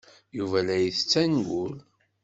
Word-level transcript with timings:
Yuba 0.37 0.59
la 0.65 0.75
ittett 0.87 1.13
angul. 1.23 1.73